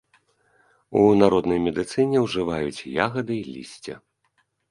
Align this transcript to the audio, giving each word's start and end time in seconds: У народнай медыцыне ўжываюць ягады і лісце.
У 1.01 1.01
народнай 1.21 1.59
медыцыне 1.65 2.23
ўжываюць 2.25 2.85
ягады 3.05 3.33
і 3.43 3.47
лісце. 3.53 3.93